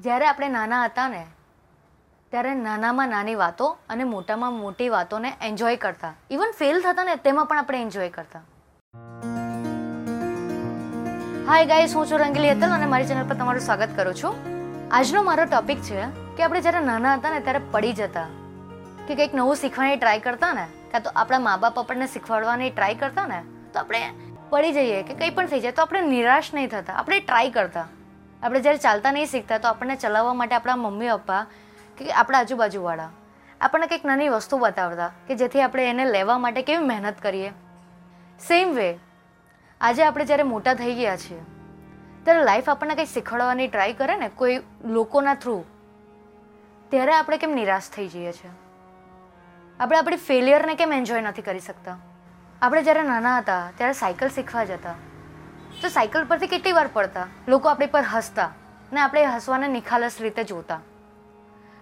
જ્યારે 0.00 0.26
આપણે 0.26 0.48
નાના 0.48 0.84
હતા 0.84 1.08
ને, 1.08 1.26
ત્યારે 2.30 2.54
નાનામાં 2.54 3.08
નાની 3.08 3.34
વાતો 3.34 3.78
અને 3.88 4.04
મોટામાં 4.04 4.52
મોટી 4.52 4.88
વાતોને 4.88 5.32
એન્જોય 5.42 5.76
કરતા. 5.76 6.14
ઇવન 6.30 6.50
ફેલ 6.58 6.80
થતા 6.80 7.04
ને, 7.04 7.16
તેમાં 7.16 7.46
પણ 7.46 7.58
આપણે 7.58 7.82
એન્જોય 7.82 8.08
કરતા. 8.08 8.40
હાય 11.48 11.66
ગાઈસ 11.66 11.96
હું 11.96 12.06
છું 12.06 12.18
રંગીલી 12.18 12.48
હેતલ 12.48 12.70
અને 12.70 12.86
મારી 12.86 13.06
ચેનલ 13.06 13.28
પર 13.28 13.34
તમારું 13.34 13.60
સ્વાગત 13.60 13.88
કરું 13.96 14.14
છું. 14.14 14.34
આજનો 14.90 15.22
મારો 15.22 15.44
ટોપિક 15.44 15.82
છે 15.82 16.02
કે 16.36 16.42
આપણે 16.42 16.60
જ્યારે 16.60 16.80
નાના 16.80 17.14
હતા 17.14 17.30
ને, 17.30 17.40
ત્યારે 17.40 17.60
પડી 17.70 17.92
જતા. 17.92 18.26
કે 19.08 19.14
કંઈક 19.14 19.34
નવું 19.34 19.56
શીખવાની 19.56 19.96
ટ્રાય 19.96 20.18
કરતા 20.18 20.52
ને, 20.52 20.66
કાં 20.90 21.02
તો 21.02 21.10
આપણા 21.10 21.38
મા 21.38 21.56
બાપ 21.56 21.78
આપણને 21.78 22.06
શીખવાડવાની 22.06 22.70
ટ્રાય 22.70 22.94
કરતા 22.94 23.26
ને, 23.26 23.42
તો 23.72 23.78
આપણે 23.78 24.12
પડી 24.50 24.72
જઈએ 24.72 25.02
કે 25.02 25.14
કંઈ 25.14 25.30
પણ 25.30 25.46
થઈ 25.46 25.60
જાય, 25.60 25.72
તો 25.72 25.82
આપણે 25.82 26.00
નિરાશ 26.00 26.54
નહીં 26.54 26.68
થતા. 26.68 26.92
આપણે 26.92 27.20
ટ્રાય 27.20 27.50
કરતા. 27.50 27.86
આપણે 28.42 28.60
જ્યારે 28.60 28.78
ચાલતા 28.78 29.12
નહીં 29.12 29.26
શીખતા 29.26 29.58
તો 29.58 29.68
આપણને 29.68 29.96
ચલાવવા 29.96 30.34
માટે 30.34 30.54
આપણા 30.54 30.76
મમ્મી, 30.76 31.08
પપ્પા 31.08 31.46
કે 31.98 32.12
આપણા 32.12 32.38
આજુબાજુવાળા 32.38 33.10
આપણને 33.60 33.86
કંઈક 33.86 34.04
નાની 34.04 34.28
વસ્તુ 34.28 34.58
બતાવતા 34.58 35.10
કે 35.28 35.34
જેથી 35.34 35.60
આપણે 35.60 35.88
એને 35.90 36.04
લેવા 36.04 36.38
માટે 36.38 36.62
કેવી 36.62 36.84
મહેનત 36.84 37.18
કરીએ. 37.22 37.50
સેમ 38.40 38.72
વે 38.74 38.98
આજે 39.80 40.04
આપણે 40.04 40.24
જ્યારે 40.24 40.42
મોટા 40.42 40.74
થઈ 40.74 40.94
ગયા 40.94 41.16
છીએ, 41.16 41.42
ત્યારે 42.24 42.44
લાઈફ 42.44 42.70
આપણને 42.70 42.94
કંઈક 42.94 43.08
શીખવાડવાની 43.08 43.68
ટ્રાય 43.68 43.92
કરે 43.92 44.16
ને 44.16 44.28
કોઈ 44.28 44.60
લોકોના 44.84 45.34
થ્રુ 45.34 45.64
ત્યારે 46.90 47.14
આપણે 47.14 47.38
કેમ 47.38 47.52
નિરાશ 47.52 47.90
થઈ 47.90 48.08
જઈએ 48.08 48.32
છીએ? 48.32 48.50
આપણે 49.80 49.98
આપણી 49.98 50.16
ફેલિયરને 50.16 50.74
કેમ 50.74 50.92
એન્જોય 50.92 51.20
નથી 51.20 51.42
કરી 51.42 51.60
શકતા? 51.60 51.98
આપણે 52.62 52.82
જ્યારે 52.82 53.02
નાના 53.02 53.38
હતા, 53.38 53.62
ત્યારે 53.76 53.92
સાયકલ 53.92 54.28
શીખવા 54.28 54.64
જતા 54.64 54.94
તો 55.80 55.88
સાયકલ 55.88 56.24
પરથી 56.24 56.46
કેટલી 56.46 56.72
વાર 56.72 56.88
પડતા? 56.92 57.26
લોકો 57.48 57.68
આપણી 57.68 57.86
પર 57.86 58.02
હસતા 58.02 58.52
ને 58.92 59.00
આપણે 59.00 59.24
હસવાને 59.24 59.68
નિખાલસ 59.68 60.16
રીતે 60.20 60.44
જોતા. 60.44 60.80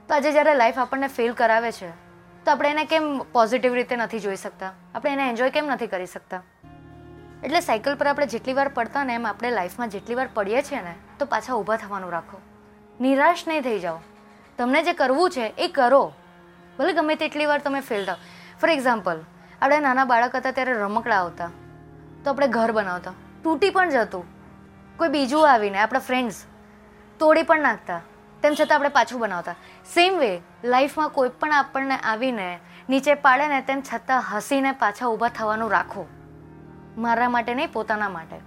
તો 0.09 0.15
આજે 0.15 0.33
જ્યારે 0.33 0.55
લાઈફ 0.55 0.79
આપણને 0.79 1.07
ફેલ 1.07 1.33
કરાવે 1.33 1.73
છે, 1.73 1.91
તો 2.45 2.51
આપણે 2.51 2.71
એને 2.71 2.85
કેમ 2.85 3.19
પોઝિટિવ 3.19 3.74
રીતે 3.74 3.96
નથી 3.96 4.21
જોઈ 4.21 4.37
શકતા? 4.37 4.73
આપણે 4.95 5.13
એને 5.13 5.29
એન્જોય 5.29 5.51
કેમ 5.51 5.66
નથી 5.66 5.87
કરી 5.87 6.07
શકતા? 6.07 6.43
એટલે 7.45 7.60
સાયકલ 7.60 7.96
પર 7.96 8.07
આપણે 8.07 8.26
જેટલી 8.26 8.52
વાર 8.52 8.69
પડતા 8.69 9.04
ને 9.04 9.15
એમ 9.15 9.26
આપણે 9.26 9.51
લાઈફમાં 9.51 9.88
જેટલી 9.88 10.15
વાર 10.15 10.29
પડીએ 10.35 10.63
છીએ 10.63 10.82
ને, 10.82 10.95
તો 11.19 11.26
પાછા 11.26 11.54
ઊભા 11.54 11.76
થવાનું 11.76 12.13
રાખો. 12.13 12.41
નિરાશ 13.01 13.49
નહીં 13.49 13.63
થઈ 13.63 13.79
જાઓ. 13.79 13.99
તમને 14.59 14.82
જે 14.82 14.93
કરવું 14.93 15.30
છે 15.30 15.54
એ 15.59 15.69
કરો. 15.69 16.13
ભલે 16.79 16.93
ગમે 16.93 17.15
તેટલી 17.15 17.46
વાર 17.46 17.59
તમે 17.59 17.80
ફેલ 17.80 18.04
થાવ. 18.07 18.16
ફોર 18.60 18.71
એક્ઝામ્પલ 18.71 19.24
આપણે 19.63 19.79
નાના 19.79 20.04
બાળક 20.04 20.37
હતા 20.37 20.51
ત્યારે 20.51 20.73
રમકડા 20.73 21.16
આવતા. 21.16 21.51
તો 22.24 22.30
આપણે 22.30 22.46
ઘર 22.46 22.73
બનાવતા. 22.73 23.13
તૂટી 23.43 23.71
પણ 23.71 23.91
જતું. 23.91 24.25
કોઈ 24.97 25.09
બીજું 25.09 25.53
આવીને, 25.53 25.79
આપણા 25.79 25.99
ફ્રેન્ડ્સ 25.99 26.45
તોડી 27.19 27.43
પણ 27.43 27.61
નાખતા. 27.61 28.01
તેમ 28.43 28.55
છતાં 28.55 28.75
આપણે 28.75 28.89
પાછું 28.89 29.21
બનાવતા. 29.21 29.53
સેમ 29.95 30.19
વે 30.19 30.41
લાઈફમાં 30.65 31.09
કોઈ 31.09 31.29
પણ 31.29 31.53
આપણને 31.53 31.97
આવીને, 31.97 32.59
નીચે 32.89 33.15
પાડે 33.15 33.49
ને 33.49 33.61
તેમ 33.61 33.83
છતાં 33.95 34.23
હસીને 34.33 34.73
પાછા 34.73 35.07
ઊભા 35.07 35.29
થવાનું 35.29 35.71
રાખો. 35.71 36.07
મારા 36.97 37.29
માટે 37.29 37.55
નહીં, 37.55 37.73
પોતાના 37.73 38.09
માટે. 38.09 38.41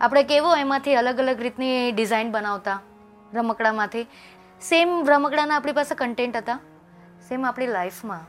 આપણે 0.00 0.22
કેવો 0.22 0.56
એમાંથી 0.56 0.94
અલગ 0.94 1.18
અલગ 1.18 1.40
રીતની 1.40 1.92
ડિઝાઇન 1.92 2.32
બનાવતા 2.32 2.80
રમકડામાંથી. 3.34 4.06
સેમ 4.62 5.06
રમકડાના 5.08 5.56
આપણી 5.56 5.72
પાસે 5.72 5.94
કન્ટેન્ટ 5.94 6.36
હતા. 6.36 6.58
સેમ 7.28 7.46
આપણી 7.46 7.66
લાઈફમાં 7.66 8.20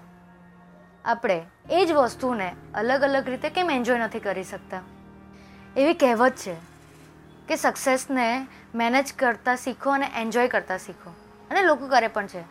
આપણે 1.05 1.45
એ 1.71 1.85
જ 1.85 1.91
વસ્તુને 1.91 2.55
અલગ 2.73 3.01
અલગ 3.01 3.29
રીતે 3.29 3.49
કેમ 3.49 3.71
એન્જોય 3.71 3.99
નથી 3.99 4.19
કરી 4.19 4.43
શકતા? 4.43 4.81
એવી 5.77 5.93
કહેવત 5.93 6.31
છે 6.35 6.55
કે 7.47 7.55
સક્સેસને 7.55 8.47
મેનેજ 8.75 9.13
કરતાં 9.13 9.57
શીખો 9.57 9.91
અને 9.91 10.11
એન્જોય 10.15 10.47
કરતાં 10.47 10.77
શીખો. 10.77 11.09
અને 11.51 11.63
લોકો 11.63 11.87
કરે 11.87 12.07
પણ 12.07 12.27
છે. 12.27 12.41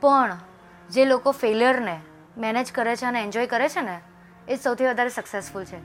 પણ 0.00 0.38
જે 0.90 1.04
લોકો 1.04 1.30
ફેલિયરને 1.30 2.00
મેનેજ 2.38 2.72
કરે 2.72 2.96
છે 2.96 3.06
અને 3.06 3.22
એન્જોય 3.22 3.46
કરે 3.46 3.68
છે 3.68 3.80
ને, 3.80 4.00
એ 4.48 4.56
સૌથી 4.56 4.86
વધારે 4.86 5.08
સક્સેસફુલ 5.08 5.64
છે. 5.64 5.76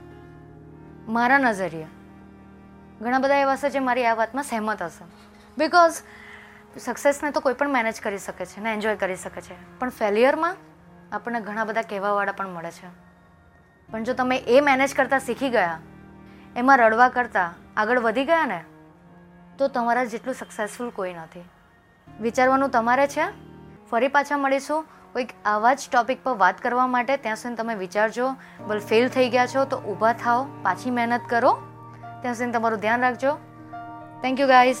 મારા 1.08 1.38
નજરિયે. 1.38 1.86
ઘણા 3.00 3.18
બધા 3.18 3.36
એવા 3.36 3.56
છે 3.56 3.70
જે 3.70 3.78
મારી 3.78 4.04
આ 4.04 4.14
વાતમાં 4.14 4.44
સહેમત 4.44 4.82
હશે. 4.82 5.04
બિકોઝ 5.58 5.94
સક્સેસને 6.78 7.30
તો 7.30 7.40
કોઈ 7.40 7.54
પણ 7.54 7.68
મેનેજ 7.68 8.00
કરી 8.00 8.18
શકે 8.18 8.46
છે 8.46 8.60
ને 8.60 8.72
એન્જોય 8.72 8.96
કરી 8.96 9.16
શકે 9.16 9.40
છે. 9.40 9.78
પણ 9.78 9.88
ફેલિયરમાં 9.88 10.56
આપણને 11.12 11.40
ઘણા 11.40 11.64
બધા 11.64 11.82
કહેવાવાળા 11.82 12.32
પણ 12.32 12.48
મળે 12.48 12.70
છે. 12.70 12.86
પણ 13.92 14.04
જો 14.04 14.14
તમે 14.14 14.36
એ 14.36 14.60
મેનેજ 14.60 14.94
કરતાં 14.94 15.20
શીખી 15.20 15.50
ગયા 15.50 15.80
એમાં 16.56 16.78
રડવા 16.78 17.08
કરતાં 17.08 17.54
આગળ 17.76 18.00
વધી 18.00 18.24
ગયા 18.24 18.46
ને, 18.46 18.64
તો 19.58 19.68
તમારા 19.68 20.04
જેટલું 20.04 20.34
સક્સેસફુલ 20.34 20.90
કોઈ 20.90 21.12
નથી. 21.12 21.44
વિચારવાનું 22.20 22.68
તમારે 22.68 23.06
છે? 23.06 23.26
ફરી 23.90 24.08
પાછા 24.08 24.36
મળીશું. 24.36 24.82
કોઈક 25.12 25.30
આવા 25.44 25.74
જ 25.74 25.80
ટોપિક 25.92 26.24
પર 26.24 26.32
વાત 26.32 26.60
કરવા 26.60 26.86
માટે 26.86 27.16
ત્યાં 27.16 27.36
સુધી 27.36 27.54
તમે 27.54 27.74
વિચારજો. 27.74 28.30
બોલ 28.66 28.78
ફેલ 28.78 29.08
થઈ 29.08 29.28
ગયા 29.28 29.46
છો 29.46 29.64
તો 29.64 29.78
ઊભા 29.78 30.12
થાઓ, 30.12 30.44
પાછી 30.62 30.90
મહેનત 30.90 31.20
કરો. 31.28 31.54
ત્યાં 32.22 32.34
સુધી 32.34 32.52
તમારું 32.52 32.78
ધ્યાન 32.78 33.00
રાખજો. 33.00 33.34
Thank 34.22 34.40
you 34.40 34.46
guys 34.46 34.76